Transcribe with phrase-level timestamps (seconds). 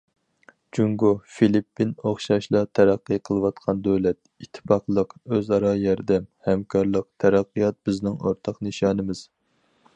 [0.75, 9.27] جۇڭگو- فىلىپپىن ئوخشاشلا تەرەققىي قىلىۋاتقان دۆلەت، ئىتتىپاقلىق، ئۆزئارا ياردەم، ھەمكارلىق، تەرەققىيات بىزنىڭ ئورتاق نىشانىمىز.